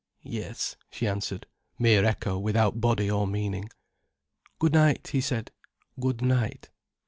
[0.25, 1.45] "Yes," she answered,
[1.77, 3.69] mere echo without body or meaning.
[4.57, 5.51] "Good night," he said.
[5.99, 6.71] "Good night."